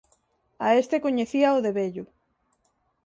A 0.65 0.67
este 0.81 0.97
coñecíao 1.05 1.57
de 1.65 1.71
vello. 1.79 2.05